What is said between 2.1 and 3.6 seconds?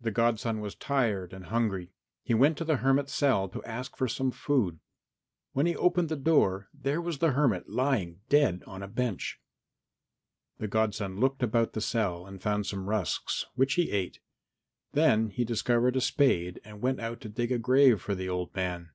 He went to the hermit's cell